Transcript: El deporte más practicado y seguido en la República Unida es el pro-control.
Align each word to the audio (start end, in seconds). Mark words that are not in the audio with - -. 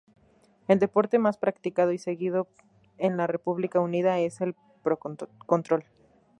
El 0.67 0.79
deporte 0.79 1.19
más 1.19 1.37
practicado 1.37 1.91
y 1.91 1.99
seguido 1.99 2.47
en 2.97 3.17
la 3.17 3.27
República 3.27 3.79
Unida 3.79 4.17
es 4.17 4.41
el 4.41 4.55
pro-control. 4.81 5.85